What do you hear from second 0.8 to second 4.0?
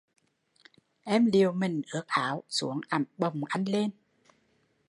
Em liều minh ướt áo, xuống ẳm bồng anh lên